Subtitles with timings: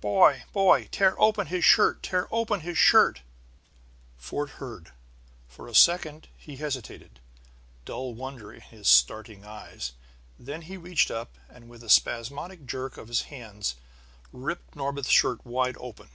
[0.00, 0.44] "Boy!
[0.54, 0.88] Boy!
[0.90, 2.02] Tear open his shirt!
[2.02, 3.20] Tear open his shirt!"
[4.16, 4.92] Fort heard.
[5.46, 7.20] For a second he hesitated,
[7.84, 9.92] dull wonder in his starting eyes;
[10.38, 13.74] then he reached up, and with a spasmodic jerk of his hands,
[14.32, 16.08] ripped Norbith's shirt wide open.